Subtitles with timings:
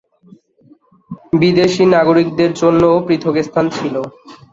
[1.33, 3.95] বিদেশী নাগরিকদের জন্যও পৃথক স্থান ছিল।